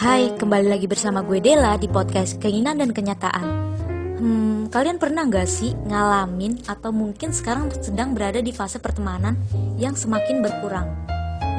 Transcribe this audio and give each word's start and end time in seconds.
Hai, 0.00 0.32
kembali 0.32 0.72
lagi 0.72 0.88
bersama 0.88 1.20
gue 1.20 1.44
Dela 1.44 1.76
di 1.76 1.84
podcast 1.84 2.40
Keinginan 2.40 2.80
dan 2.80 2.96
Kenyataan. 2.96 3.46
Hmm, 4.16 4.72
kalian 4.72 4.96
pernah 4.96 5.28
gak 5.28 5.44
sih 5.44 5.76
ngalamin 5.76 6.56
atau 6.64 6.88
mungkin 6.88 7.36
sekarang 7.36 7.68
sedang 7.68 8.16
berada 8.16 8.40
di 8.40 8.48
fase 8.48 8.80
pertemanan 8.80 9.36
yang 9.76 9.92
semakin 9.92 10.40
berkurang? 10.40 10.88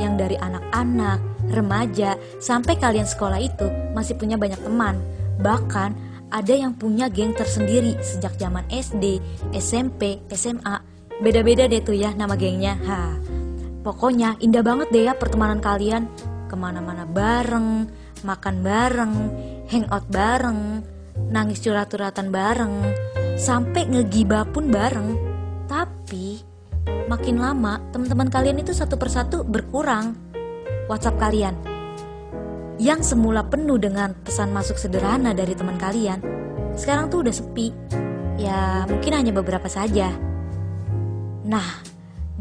Yang 0.02 0.14
dari 0.26 0.36
anak-anak, 0.42 1.22
remaja, 1.54 2.18
sampai 2.42 2.82
kalian 2.82 3.06
sekolah 3.06 3.38
itu 3.38 3.70
masih 3.94 4.18
punya 4.18 4.42
banyak 4.42 4.58
teman. 4.58 4.98
Bahkan 5.38 5.90
ada 6.34 6.54
yang 6.58 6.74
punya 6.74 7.14
geng 7.14 7.38
tersendiri 7.38 7.94
sejak 8.02 8.42
zaman 8.42 8.66
SD, 8.74 9.22
SMP, 9.54 10.18
SMA. 10.34 10.82
Beda-beda 11.22 11.70
deh 11.70 11.86
tuh 11.86 11.94
ya 11.94 12.10
nama 12.18 12.34
gengnya. 12.34 12.74
Ha. 12.90 13.22
Pokoknya 13.86 14.42
indah 14.42 14.66
banget 14.66 14.90
deh 14.90 15.06
ya 15.06 15.14
pertemanan 15.14 15.62
kalian. 15.62 16.10
Ke 16.50 16.58
mana-mana 16.58 17.06
bareng, 17.06 18.01
makan 18.24 18.66
bareng, 18.66 19.16
hangout 19.70 20.06
bareng, 20.10 20.84
nangis 21.32 21.62
curhat-curhatan 21.64 22.30
bareng, 22.30 22.76
sampai 23.38 23.88
ngegibah 23.90 24.48
pun 24.50 24.70
bareng. 24.70 25.18
Tapi 25.66 26.42
makin 27.08 27.40
lama 27.40 27.80
teman-teman 27.92 28.30
kalian 28.32 28.62
itu 28.62 28.72
satu 28.72 28.96
persatu 28.96 29.44
berkurang. 29.44 30.16
WhatsApp 30.90 31.22
kalian 31.22 31.56
yang 32.82 33.06
semula 33.06 33.46
penuh 33.46 33.78
dengan 33.78 34.18
pesan 34.26 34.50
masuk 34.50 34.74
sederhana 34.76 35.38
dari 35.38 35.54
teman 35.54 35.78
kalian, 35.78 36.18
sekarang 36.74 37.14
tuh 37.14 37.22
udah 37.22 37.36
sepi. 37.36 37.70
Ya, 38.42 38.90
mungkin 38.90 39.14
hanya 39.14 39.30
beberapa 39.30 39.70
saja. 39.70 40.10
Nah, 41.46 41.86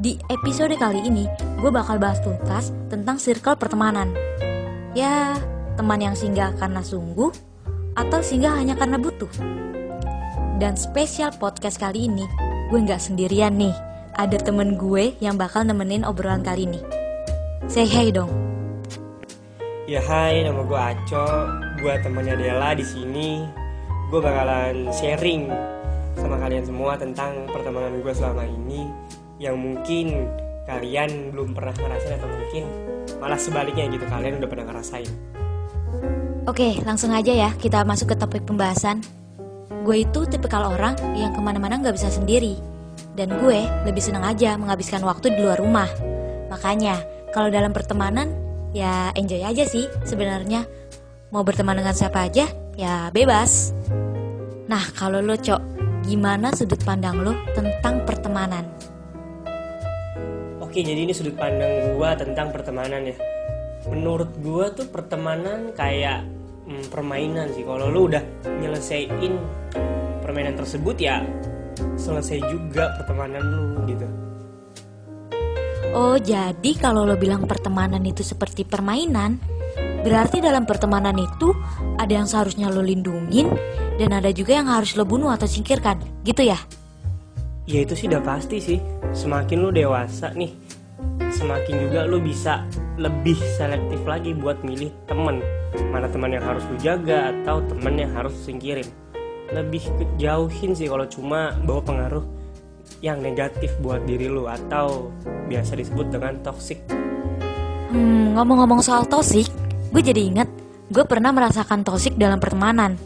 di 0.01 0.17
episode 0.33 0.73
kali 0.81 1.05
ini 1.05 1.29
gue 1.61 1.69
bakal 1.69 2.01
bahas 2.01 2.25
tuntas 2.25 2.73
tentang 2.89 3.21
circle 3.21 3.53
pertemanan. 3.61 4.17
Ya, 4.97 5.37
teman 5.81 5.97
yang 5.97 6.13
singgah 6.13 6.53
karena 6.61 6.85
sungguh 6.85 7.33
atau 7.97 8.21
singgah 8.21 8.53
hanya 8.53 8.77
karena 8.77 9.01
butuh. 9.01 9.33
Dan 10.61 10.77
spesial 10.77 11.33
podcast 11.41 11.81
kali 11.81 12.05
ini, 12.05 12.29
gue 12.69 12.85
nggak 12.85 13.01
sendirian 13.01 13.57
nih. 13.57 13.73
Ada 14.13 14.45
temen 14.45 14.77
gue 14.77 15.17
yang 15.25 15.41
bakal 15.41 15.65
nemenin 15.65 16.05
obrolan 16.05 16.45
kali 16.45 16.69
ini. 16.69 16.85
Say 17.65 17.89
hey 17.89 18.13
dong. 18.13 18.29
Ya 19.89 20.05
hai, 20.05 20.45
nama 20.45 20.61
gue 20.69 20.77
Aco, 20.77 21.27
gue 21.81 21.95
temannya 22.05 22.37
Dela 22.37 22.77
di 22.77 22.85
sini. 22.85 23.49
Gue 24.13 24.21
bakalan 24.21 24.93
sharing 24.93 25.49
sama 26.21 26.37
kalian 26.45 26.69
semua 26.69 27.01
tentang 27.01 27.49
pertemanan 27.49 28.05
gue 28.05 28.13
selama 28.13 28.45
ini 28.45 28.85
yang 29.41 29.57
mungkin 29.57 30.29
kalian 30.69 31.33
belum 31.33 31.57
pernah 31.57 31.73
ngerasain 31.73 32.21
atau 32.21 32.29
mungkin 32.29 32.69
malah 33.17 33.41
sebaliknya 33.41 33.89
gitu 33.89 34.05
kalian 34.05 34.37
udah 34.45 34.49
pernah 34.51 34.69
ngerasain. 34.69 35.41
Oke, 36.49 36.83
langsung 36.83 37.15
aja 37.15 37.31
ya 37.31 37.51
kita 37.55 37.85
masuk 37.87 38.11
ke 38.11 38.17
topik 38.19 38.43
pembahasan. 38.43 39.05
Gue 39.87 40.03
itu 40.03 40.27
tipikal 40.27 40.73
orang 40.73 40.99
yang 41.15 41.31
ke 41.31 41.41
mana-mana 41.41 41.79
nggak 41.79 41.95
bisa 41.95 42.11
sendiri. 42.11 42.59
Dan 43.15 43.37
gue 43.39 43.65
lebih 43.87 44.03
senang 44.03 44.25
aja 44.27 44.59
menghabiskan 44.59 45.05
waktu 45.05 45.37
di 45.37 45.41
luar 45.45 45.61
rumah. 45.61 45.87
Makanya, 46.51 46.99
kalau 47.31 47.53
dalam 47.53 47.71
pertemanan, 47.71 48.35
ya 48.75 49.15
enjoy 49.15 49.45
aja 49.47 49.63
sih 49.63 49.87
sebenarnya. 50.03 50.67
Mau 51.31 51.47
berteman 51.47 51.79
dengan 51.79 51.95
siapa 51.95 52.27
aja, 52.27 52.51
ya 52.75 53.15
bebas. 53.15 53.71
Nah, 54.67 54.83
kalau 54.99 55.23
lo, 55.23 55.39
Cok, 55.39 55.63
gimana 56.07 56.51
sudut 56.51 56.83
pandang 56.83 57.23
lo 57.23 57.35
tentang 57.55 58.03
pertemanan? 58.03 58.67
Oke, 60.59 60.83
jadi 60.83 61.07
ini 61.07 61.15
sudut 61.15 61.39
pandang 61.39 61.95
gue 61.95 62.11
tentang 62.19 62.51
pertemanan 62.51 63.07
ya. 63.07 63.30
Menurut 63.89 64.35
gue 64.43 64.67
tuh 64.77 64.87
pertemanan 64.93 65.73
kayak 65.73 66.27
hmm, 66.69 66.93
permainan 66.93 67.49
sih. 67.57 67.65
Kalau 67.65 67.89
lu 67.89 68.13
udah 68.13 68.21
nyelesain 68.61 69.33
permainan 70.21 70.55
tersebut 70.59 70.97
ya 71.01 71.25
selesai 71.97 72.45
juga 72.49 72.93
pertemanan 73.01 73.41
lu 73.41 73.65
gitu. 73.89 74.07
Oh, 75.91 76.15
jadi 76.15 76.71
kalau 76.79 77.03
lo 77.03 77.19
bilang 77.19 77.51
pertemanan 77.51 78.05
itu 78.07 78.23
seperti 78.23 78.63
permainan, 78.63 79.43
berarti 80.07 80.39
dalam 80.39 80.63
pertemanan 80.63 81.19
itu 81.19 81.51
ada 81.99 82.13
yang 82.15 82.31
seharusnya 82.31 82.71
lo 82.71 82.79
lindungin 82.79 83.51
dan 83.99 84.15
ada 84.15 84.31
juga 84.31 84.55
yang 84.63 84.71
harus 84.71 84.95
lo 84.95 85.03
bunuh 85.03 85.35
atau 85.35 85.51
singkirkan, 85.51 85.99
gitu 86.23 86.47
ya? 86.47 86.63
Ya 87.67 87.83
itu 87.83 87.99
sih 87.99 88.07
udah 88.07 88.23
pasti 88.23 88.63
sih. 88.63 88.79
Semakin 89.11 89.59
lu 89.67 89.75
dewasa 89.75 90.31
nih, 90.31 90.55
semakin 91.31 91.89
juga 91.89 92.05
lu 92.05 92.19
bisa 92.21 92.67
lebih 93.01 93.39
selektif 93.57 94.01
lagi 94.05 94.37
buat 94.37 94.61
milih 94.61 94.93
temen. 95.09 95.41
Mana 95.95 96.11
teman 96.11 96.35
yang 96.35 96.45
harus 96.45 96.63
lu 96.69 96.77
jaga 96.83 97.33
atau 97.33 97.63
temen 97.65 97.95
yang 97.97 98.13
harus 98.13 98.35
singkirin. 98.45 98.87
Lebih 99.51 99.83
jauhin 100.21 100.77
sih 100.77 100.87
kalau 100.87 101.07
cuma 101.09 101.57
bawa 101.65 101.83
pengaruh 101.83 102.25
yang 103.01 103.23
negatif 103.23 103.73
buat 103.81 104.05
diri 104.05 104.29
lu 104.29 104.51
atau 104.51 105.09
biasa 105.49 105.79
disebut 105.79 106.13
dengan 106.13 106.37
toxic. 106.45 106.83
Hmm, 107.91 108.39
ngomong-ngomong 108.39 108.85
soal 108.85 109.03
toxic, 109.09 109.51
gue 109.91 110.03
jadi 110.03 110.23
inget 110.23 110.49
gue 110.91 111.07
pernah 111.07 111.31
merasakan 111.31 111.87
toxic 111.87 112.19
dalam 112.19 112.43
pertemanan. 112.43 112.99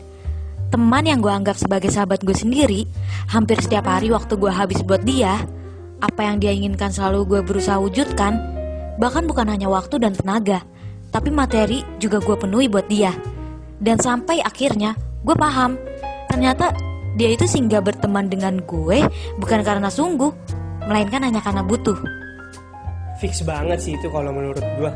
Teman 0.72 1.04
yang 1.04 1.20
gue 1.20 1.30
anggap 1.30 1.60
sebagai 1.60 1.92
sahabat 1.92 2.24
gue 2.24 2.34
sendiri, 2.34 2.88
hampir 3.30 3.60
setiap 3.60 3.86
hari 3.86 4.10
waktu 4.10 4.34
gue 4.34 4.50
habis 4.50 4.80
buat 4.82 5.04
dia, 5.04 5.44
apa 6.04 6.20
yang 6.20 6.36
dia 6.36 6.52
inginkan 6.52 6.92
selalu 6.92 7.24
gue 7.24 7.40
berusaha 7.40 7.80
wujudkan, 7.80 8.36
bahkan 9.00 9.24
bukan 9.24 9.48
hanya 9.48 9.72
waktu 9.72 9.96
dan 9.96 10.12
tenaga, 10.12 10.60
tapi 11.08 11.32
materi 11.32 11.80
juga 11.96 12.20
gue 12.20 12.36
penuhi 12.36 12.68
buat 12.68 12.84
dia. 12.92 13.16
Dan 13.80 13.96
sampai 13.96 14.44
akhirnya 14.44 14.92
gue 15.24 15.32
paham, 15.32 15.80
ternyata 16.28 16.76
dia 17.16 17.32
itu 17.32 17.48
singgah 17.48 17.80
berteman 17.80 18.28
dengan 18.28 18.60
gue 18.60 19.00
bukan 19.40 19.60
karena 19.64 19.88
sungguh, 19.88 20.28
melainkan 20.84 21.24
hanya 21.24 21.40
karena 21.40 21.64
butuh. 21.64 21.96
Fix 23.22 23.40
banget 23.46 23.78
sih 23.80 23.94
itu 23.96 24.10
kalau 24.12 24.34
menurut 24.34 24.60
gua. 24.76 24.92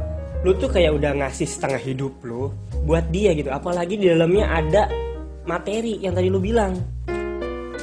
Lu 0.47 0.55
tuh 0.55 0.71
kayak 0.71 0.95
udah 0.95 1.19
ngasih 1.19 1.49
setengah 1.51 1.83
hidup 1.83 2.15
lu 2.23 2.53
buat 2.87 3.07
dia 3.11 3.35
gitu. 3.35 3.51
Apalagi 3.51 3.99
di 3.99 4.07
dalamnya 4.07 4.47
ada 4.47 4.83
materi 5.47 5.99
yang 5.99 6.15
tadi 6.15 6.29
lu 6.31 6.39
bilang. 6.39 6.79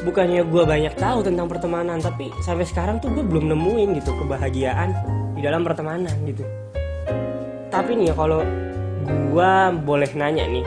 Bukannya 0.06 0.46
gua 0.46 0.70
banyak 0.70 0.94
tahu 1.02 1.26
tentang 1.26 1.50
pertemanan, 1.50 1.98
tapi 1.98 2.30
sampai 2.46 2.62
sekarang 2.62 3.02
tuh 3.02 3.10
gue 3.10 3.26
belum 3.26 3.50
nemuin 3.50 3.98
gitu 3.98 4.14
kebahagiaan 4.22 4.94
di 5.34 5.42
dalam 5.42 5.66
pertemanan 5.66 6.14
gitu. 6.30 6.46
Tapi 7.74 7.98
nih 7.98 8.14
ya 8.14 8.16
kalau 8.16 8.46
gua 9.34 9.74
boleh 9.74 10.14
nanya 10.14 10.46
nih, 10.46 10.62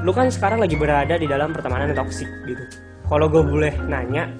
lu 0.00 0.16
kan 0.16 0.32
sekarang 0.32 0.64
lagi 0.64 0.80
berada 0.80 1.20
di 1.20 1.28
dalam 1.28 1.52
pertemanan 1.52 1.92
toksik 1.92 2.24
gitu. 2.48 2.64
Kalau 3.04 3.28
gue 3.28 3.44
boleh 3.44 3.76
nanya, 3.84 4.32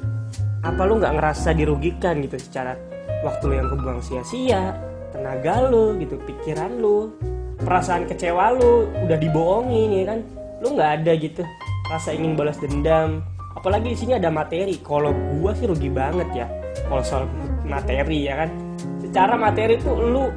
apa 0.64 0.88
lu 0.88 0.96
nggak 0.96 1.20
ngerasa 1.20 1.52
dirugikan 1.52 2.24
gitu 2.24 2.40
secara 2.40 2.80
waktu 3.20 3.44
lu 3.52 3.54
yang 3.60 3.68
kebuang 3.68 4.00
sia-sia, 4.00 4.72
tenaga 5.12 5.68
lu 5.68 6.00
gitu, 6.00 6.16
pikiran 6.24 6.80
lu, 6.80 7.12
perasaan 7.60 8.08
kecewa 8.08 8.56
lu 8.56 8.88
udah 9.04 9.20
dibohongin 9.20 10.00
ya 10.00 10.04
kan? 10.16 10.20
Lu 10.64 10.72
nggak 10.72 10.90
ada 11.04 11.12
gitu 11.12 11.44
rasa 11.92 12.16
ingin 12.16 12.32
balas 12.32 12.56
dendam. 12.56 13.20
Apalagi 13.64 13.96
di 13.96 13.98
sini 13.98 14.12
ada 14.12 14.28
materi. 14.28 14.76
Kalau 14.84 15.08
gua 15.40 15.56
sih 15.56 15.64
rugi 15.64 15.88
banget 15.88 16.28
ya. 16.36 16.46
Kalau 16.84 17.00
soal 17.00 17.24
materi 17.64 18.28
ya 18.28 18.44
kan. 18.44 18.52
Secara 19.00 19.40
materi 19.40 19.80
tuh 19.80 19.96
lu 19.96 20.28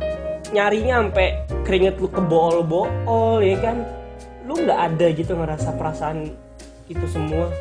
nyarinya 0.55 1.03
sampai 1.03 1.43
keringet 1.67 1.99
lu 1.99 2.07
kebol-bol 2.07 2.87
ya 3.43 3.59
kan. 3.59 3.83
Lu 4.47 4.55
nggak 4.55 4.79
ada 4.79 5.11
gitu 5.11 5.35
ngerasa 5.35 5.75
perasaan 5.75 6.31
itu 6.87 7.03
semua. 7.11 7.51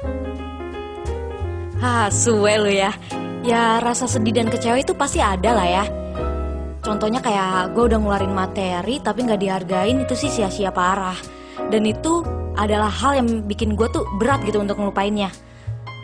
Hah, 1.83 2.15
suwe 2.15 2.63
lu 2.63 2.71
ya. 2.71 2.95
Ya 3.43 3.83
rasa 3.83 4.07
sedih 4.07 4.39
dan 4.39 4.47
kecewa 4.47 4.79
itu 4.79 4.95
pasti 4.95 5.19
ada 5.19 5.51
lah 5.51 5.67
ya. 5.67 5.85
Contohnya 6.79 7.19
kayak 7.19 7.75
gue 7.75 7.91
udah 7.91 7.99
ngeluarin 7.99 8.31
materi 8.31 9.03
tapi 9.03 9.27
nggak 9.27 9.43
dihargain 9.43 9.99
itu 9.99 10.15
sih 10.15 10.31
sia-sia 10.31 10.71
parah. 10.71 11.19
Dan 11.75 11.83
itu 11.91 12.23
adalah 12.55 12.87
hal 12.87 13.19
yang 13.19 13.43
bikin 13.51 13.75
gue 13.75 13.91
tuh 13.91 14.07
berat 14.23 14.47
gitu 14.47 14.63
untuk 14.63 14.79
ngelupainnya. 14.79 15.35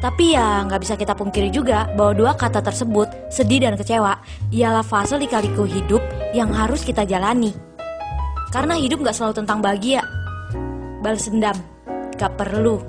Tapi 0.03 0.35
ya 0.35 0.67
nggak 0.67 0.83
bisa 0.83 0.99
kita 0.99 1.15
pungkiri 1.15 1.55
juga 1.55 1.87
bahwa 1.95 2.11
dua 2.11 2.33
kata 2.35 2.59
tersebut, 2.59 3.07
sedih 3.31 3.63
dan 3.63 3.79
kecewa, 3.79 4.19
ialah 4.51 4.83
fase 4.83 5.15
lika-liku 5.15 5.63
hidup 5.63 6.03
yang 6.35 6.51
harus 6.51 6.83
kita 6.83 7.07
jalani. 7.07 7.55
Karena 8.51 8.75
hidup 8.75 8.99
nggak 8.99 9.15
selalu 9.15 9.47
tentang 9.47 9.63
bahagia. 9.63 10.03
Balas 11.07 11.31
dendam, 11.31 11.55
gak 12.19 12.35
perlu. 12.35 12.83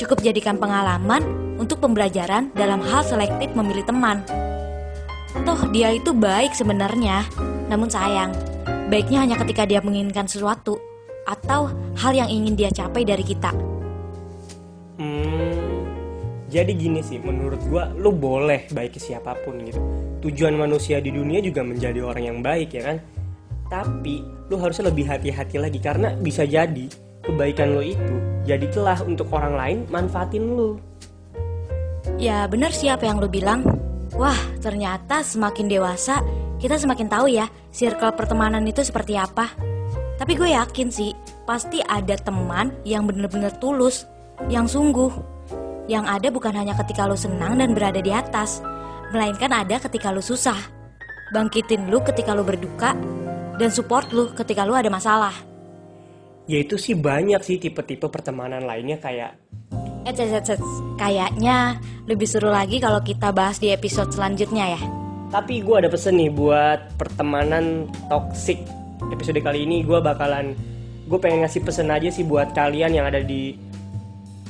Cukup 0.00 0.24
jadikan 0.24 0.56
pengalaman 0.56 1.20
untuk 1.60 1.84
pembelajaran 1.84 2.48
dalam 2.56 2.80
hal 2.80 3.04
selektif 3.04 3.52
memilih 3.52 3.84
teman. 3.84 4.24
Toh 5.44 5.60
dia 5.68 5.92
itu 5.92 6.16
baik 6.16 6.56
sebenarnya, 6.56 7.28
namun 7.68 7.92
sayang, 7.92 8.32
baiknya 8.88 9.20
hanya 9.20 9.36
ketika 9.36 9.68
dia 9.68 9.84
menginginkan 9.84 10.24
sesuatu 10.24 10.80
atau 11.28 11.68
hal 12.00 12.12
yang 12.16 12.32
ingin 12.32 12.56
dia 12.56 12.72
capai 12.72 13.04
dari 13.04 13.22
kita. 13.24 13.73
Jadi 16.54 16.70
gini 16.78 17.02
sih, 17.02 17.18
menurut 17.18 17.58
gua 17.66 17.90
lu 17.98 18.14
boleh 18.14 18.70
baik 18.70 18.94
ke 18.94 19.00
siapa 19.02 19.34
pun 19.42 19.58
gitu. 19.66 19.82
Tujuan 20.22 20.54
manusia 20.54 21.02
di 21.02 21.10
dunia 21.10 21.42
juga 21.42 21.66
menjadi 21.66 21.98
orang 22.06 22.24
yang 22.30 22.38
baik 22.46 22.78
ya 22.78 22.94
kan. 22.94 23.02
Tapi 23.66 24.22
lu 24.46 24.54
harusnya 24.62 24.86
lebih 24.86 25.02
hati-hati 25.10 25.58
lagi 25.58 25.82
karena 25.82 26.14
bisa 26.14 26.46
jadi 26.46 26.86
kebaikan 27.26 27.74
lo 27.74 27.82
itu 27.82 28.14
jadi 28.46 28.70
celah 28.70 29.02
untuk 29.02 29.34
orang 29.34 29.58
lain 29.58 29.78
manfaatin 29.90 30.54
lu. 30.54 30.78
Ya 32.22 32.46
bener 32.46 32.70
sih 32.70 32.86
apa 32.86 33.02
yang 33.02 33.18
lu 33.18 33.26
bilang. 33.26 33.66
Wah, 34.14 34.38
ternyata 34.62 35.26
semakin 35.26 35.66
dewasa 35.66 36.22
kita 36.62 36.78
semakin 36.78 37.10
tahu 37.10 37.26
ya 37.34 37.50
circle 37.74 38.14
pertemanan 38.14 38.62
itu 38.62 38.86
seperti 38.86 39.18
apa. 39.18 39.50
Tapi 40.14 40.38
gue 40.38 40.54
yakin 40.54 40.86
sih, 40.94 41.10
pasti 41.42 41.82
ada 41.82 42.14
teman 42.14 42.70
yang 42.86 43.10
bener-bener 43.10 43.50
tulus, 43.58 44.06
yang 44.46 44.70
sungguh. 44.70 45.33
Yang 45.84 46.04
ada 46.08 46.28
bukan 46.32 46.54
hanya 46.56 46.74
ketika 46.80 47.04
lu 47.04 47.16
senang 47.16 47.60
dan 47.60 47.76
berada 47.76 48.00
di 48.00 48.08
atas, 48.08 48.64
melainkan 49.12 49.52
ada 49.52 49.76
ketika 49.76 50.08
lu 50.08 50.24
susah. 50.24 50.56
Bangkitin 51.32 51.92
lu 51.92 52.00
ketika 52.00 52.32
lu 52.32 52.40
berduka, 52.40 52.96
dan 53.60 53.70
support 53.70 54.08
lu 54.10 54.32
ketika 54.32 54.64
lu 54.64 54.72
ada 54.72 54.88
masalah. 54.88 55.34
Ya 56.44 56.60
itu 56.60 56.76
sih 56.76 56.92
banyak 56.92 57.40
sih 57.40 57.56
tipe-tipe 57.56 58.08
pertemanan 58.12 58.64
lainnya 58.64 59.00
kayak 59.00 59.40
Eh, 60.04 60.12
cet, 60.12 60.44
cet. 60.44 60.60
kayaknya 61.00 61.80
lebih 62.04 62.28
seru 62.28 62.52
lagi 62.52 62.76
kalau 62.76 63.00
kita 63.00 63.32
bahas 63.32 63.56
di 63.56 63.72
episode 63.72 64.12
selanjutnya 64.12 64.76
ya. 64.76 64.80
Tapi 65.32 65.64
gue 65.64 65.76
ada 65.80 65.88
pesen 65.88 66.20
nih 66.20 66.28
buat 66.28 66.94
pertemanan 67.00 67.88
toxic 68.06 68.60
Episode 69.10 69.42
kali 69.42 69.66
ini 69.66 69.82
gue 69.82 69.98
bakalan 69.98 70.54
Gue 71.10 71.18
pengen 71.18 71.42
ngasih 71.42 71.64
pesen 71.66 71.90
aja 71.90 72.06
sih 72.06 72.22
buat 72.22 72.54
kalian 72.54 72.94
yang 72.94 73.08
ada 73.10 73.18
di 73.18 73.58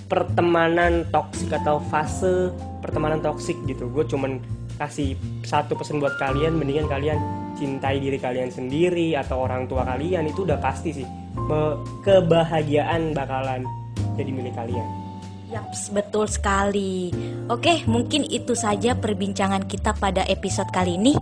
Pertemanan 0.06 1.08
toxic 1.08 1.48
atau 1.52 1.80
fase 1.88 2.52
pertemanan 2.84 3.24
toxic 3.24 3.56
gitu 3.64 3.88
Gue 3.90 4.04
cuman 4.04 4.38
kasih 4.76 5.16
satu 5.46 5.74
pesan 5.78 6.02
buat 6.02 6.16
kalian 6.20 6.60
Mendingan 6.60 6.86
kalian 6.90 7.18
cintai 7.56 8.02
diri 8.02 8.20
kalian 8.20 8.52
sendiri 8.52 9.16
Atau 9.16 9.44
orang 9.44 9.64
tua 9.70 9.86
kalian 9.86 10.28
Itu 10.28 10.44
udah 10.44 10.60
pasti 10.60 10.92
sih 10.92 11.06
Kebahagiaan 12.04 13.16
bakalan 13.16 13.64
jadi 14.14 14.30
milik 14.30 14.54
kalian 14.54 15.04
Yaps, 15.54 15.94
betul 15.94 16.26
sekali. 16.26 17.14
Oke, 17.46 17.86
mungkin 17.86 18.26
itu 18.26 18.58
saja 18.58 18.98
perbincangan 18.98 19.68
kita 19.70 19.94
pada 19.94 20.26
episode 20.26 20.66
kali 20.74 20.98
ini. 20.98 21.14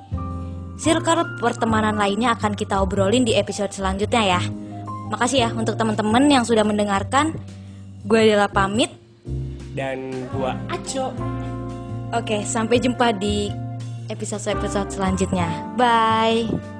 Circle 0.80 1.36
pertemanan 1.36 2.00
lainnya 2.00 2.32
akan 2.32 2.56
kita 2.56 2.80
obrolin 2.80 3.28
di 3.28 3.36
episode 3.36 3.74
selanjutnya 3.76 4.38
ya. 4.38 4.40
Makasih 5.12 5.38
ya 5.44 5.50
untuk 5.52 5.76
teman-teman 5.76 6.24
yang 6.32 6.48
sudah 6.48 6.64
mendengarkan. 6.64 7.36
Gue 8.02 8.18
adalah 8.30 8.50
pamit. 8.50 8.90
Dan 9.72 10.28
gue 10.28 10.52
Aco 10.68 11.16
Oke, 12.12 12.44
sampai 12.44 12.76
jumpa 12.76 13.16
di 13.16 13.48
episode-episode 14.12 14.92
selanjutnya. 14.92 15.48
Bye. 15.80 16.71